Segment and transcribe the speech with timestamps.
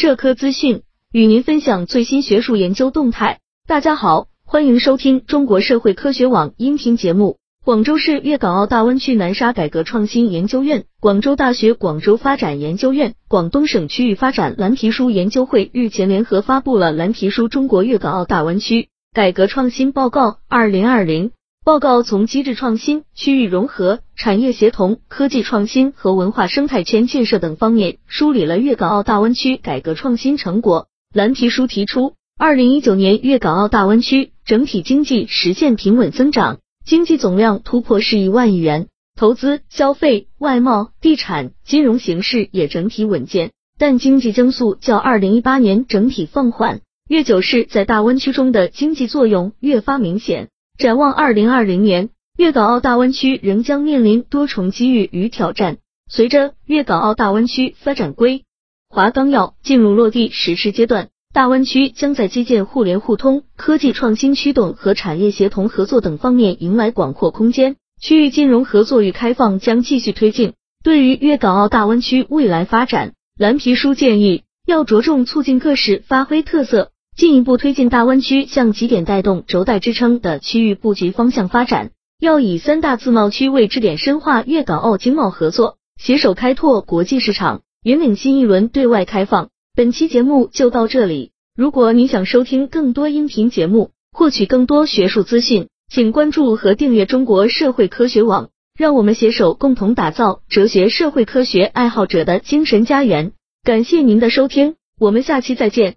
[0.00, 3.40] 社科资讯，与您分享最新学术研究动态。
[3.66, 7.38] 大家好，欢迎收听中国社会科学网音频节目。
[7.64, 21.30] 广州市粤港澳大湾区南沙改革创新研究院、广州大学广州发展研究院、广东省区域发展蓝皮书研究会日前联合发布了蓝皮书《中国粤港澳大湾区改革创新报告（二零二零）》。
[21.68, 30.86] 报告从机制创新、区域融合、产业协同、科技创新和文化生态圈建设等方面梳理了粤港澳大湾区改革创新成果。
[31.12, 36.56] 蓝皮书提出，二零一九年粤港澳大湾区整体经济实现平稳增长。
[36.86, 46.80] 经济总量突破十亿万亿元，投资、消费、外贸、地产、金融形势也整体稳健，但经济增速较二零一八年整体放缓。
[47.10, 50.48] 粤九市在大湾区中的经济作用越发明显。
[50.78, 55.78] 展望二零二零年，粤港澳大湾区仍将面临多重机遇与挑战。
[56.08, 58.44] 随着粤港澳大湾区发展规
[58.88, 61.08] 划纲要进入落地实施阶段。
[61.34, 70.52] 大湾区将在基建互联互通、科技创新驱动和产业协同合作等方面迎来广阔空间，区域金融合作与开放将继续推进。
[70.84, 81.90] 对于粤港澳大湾区未来发展，蓝皮书建议要着重促进各市发挥特色，进一步推进大湾区向极点带动、轴带支撑的区域布局方向发展。
[82.20, 89.48] 要以三大自贸区为支点，深化粤港澳经贸合作，携手开拓国际市场，引领新一轮对外开放。
[89.74, 91.32] 本期节目就到这里。
[91.56, 98.50] 如果你想收听更多音频节目，获取更多学术资讯，请关注和订阅中国社会科学网。
[98.78, 103.32] 让我们携手共同打造哲学社会科学爱好者的精神家园。
[103.64, 105.96] 感谢您的收听，我们下期再见。